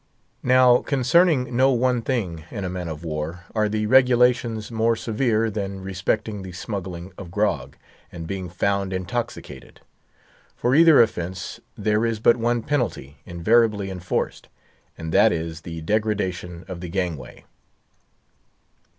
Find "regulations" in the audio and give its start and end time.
3.85-4.71